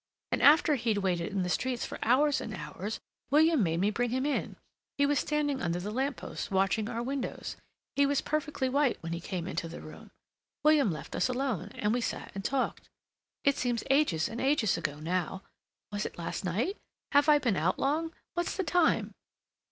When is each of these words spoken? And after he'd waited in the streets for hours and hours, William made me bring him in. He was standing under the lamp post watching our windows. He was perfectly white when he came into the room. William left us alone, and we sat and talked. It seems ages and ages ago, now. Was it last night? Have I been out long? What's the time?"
And 0.31 0.41
after 0.41 0.73
he'd 0.73 0.97
waited 0.97 1.31
in 1.31 1.43
the 1.43 1.47
streets 1.49 1.85
for 1.85 1.99
hours 2.01 2.41
and 2.41 2.55
hours, 2.55 2.99
William 3.29 3.61
made 3.61 3.79
me 3.79 3.91
bring 3.91 4.09
him 4.09 4.25
in. 4.25 4.55
He 4.97 5.05
was 5.05 5.19
standing 5.19 5.61
under 5.61 5.79
the 5.79 5.91
lamp 5.91 6.17
post 6.17 6.49
watching 6.49 6.89
our 6.89 7.03
windows. 7.03 7.55
He 7.95 8.07
was 8.07 8.19
perfectly 8.19 8.67
white 8.67 8.97
when 9.03 9.13
he 9.13 9.21
came 9.21 9.45
into 9.47 9.67
the 9.69 9.79
room. 9.79 10.09
William 10.63 10.89
left 10.91 11.15
us 11.15 11.29
alone, 11.29 11.67
and 11.75 11.93
we 11.93 12.01
sat 12.01 12.31
and 12.33 12.43
talked. 12.43 12.89
It 13.43 13.57
seems 13.57 13.83
ages 13.91 14.27
and 14.27 14.41
ages 14.41 14.75
ago, 14.75 14.99
now. 14.99 15.43
Was 15.91 16.03
it 16.07 16.17
last 16.17 16.43
night? 16.43 16.77
Have 17.11 17.29
I 17.29 17.37
been 17.37 17.55
out 17.55 17.77
long? 17.77 18.11
What's 18.33 18.57
the 18.57 18.63
time?" 18.63 19.13